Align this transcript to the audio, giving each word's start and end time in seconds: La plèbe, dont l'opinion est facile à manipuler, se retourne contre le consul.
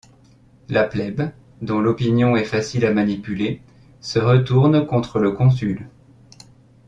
La 0.67 0.85
plèbe, 0.85 1.29
dont 1.61 1.79
l'opinion 1.79 2.35
est 2.35 2.43
facile 2.43 2.87
à 2.87 2.91
manipuler, 2.91 3.61
se 3.99 4.17
retourne 4.17 4.87
contre 4.87 5.19
le 5.19 5.31
consul. 5.33 5.89